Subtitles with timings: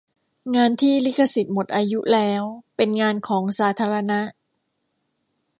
[0.55, 2.43] งานที่ลิขสิทธิ์หมดอายุแล้ว
[2.75, 4.19] เป็นงานของสาธารณะ